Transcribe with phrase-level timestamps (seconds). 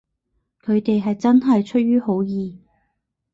[0.63, 2.59] 佢哋係真係出於好意